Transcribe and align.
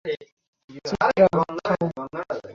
চিত্রা, 0.69 1.07
থামো! 1.17 1.89